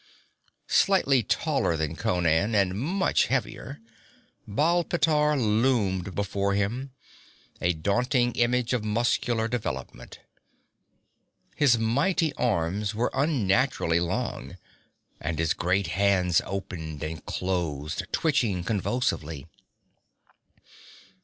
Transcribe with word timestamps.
Slightly 0.65 1.21
taller 1.21 1.77
than 1.77 1.95
Conan, 1.95 2.55
and 2.55 2.73
much 2.73 3.27
heavier, 3.27 3.79
Baal 4.47 4.83
pteor 4.83 5.37
loomed 5.39 6.15
before 6.15 6.55
him, 6.55 6.89
a 7.61 7.73
daunting 7.73 8.31
image 8.31 8.73
of 8.73 8.83
muscular 8.83 9.47
development. 9.47 10.19
His 11.55 11.77
mighty 11.77 12.33
arms 12.33 12.95
were 12.95 13.11
unnaturally 13.13 13.99
long, 13.99 14.57
and 15.19 15.37
his 15.37 15.53
great 15.53 15.85
hands 15.93 16.41
opened 16.45 17.03
and 17.03 17.23
closed, 17.23 18.11
twitching 18.11 18.63
convulsively. 18.63 19.45